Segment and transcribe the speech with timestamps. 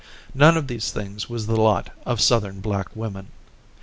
[0.33, 3.27] None of these things was the lot of Southern black women.